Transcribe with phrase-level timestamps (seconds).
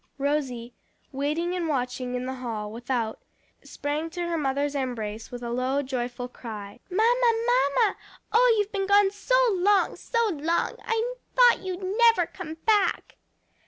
[0.17, 0.73] Rosie,
[1.11, 3.21] waiting and watching in the hall without,
[3.63, 7.95] sprang to her mother's embrace with a low, joyful cry, "Mamma, mamma!
[8.33, 10.75] oh, you've been gone so long, so long!
[10.83, 13.17] I thought you'd never come back."